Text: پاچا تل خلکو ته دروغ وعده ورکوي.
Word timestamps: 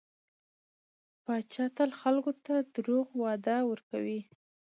پاچا 1.23 1.65
تل 1.75 1.89
خلکو 2.01 2.31
ته 2.45 2.53
دروغ 2.75 3.07
وعده 3.21 3.55
ورکوي. 3.69 4.21